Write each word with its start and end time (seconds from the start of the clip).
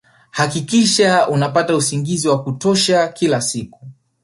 Hakikisha 0.31 1.27
unapata 1.27 1.75
usingizi 1.75 2.27
wa 2.27 2.43
kutosha 2.43 3.07
kila 3.07 3.41
siku 3.41 3.87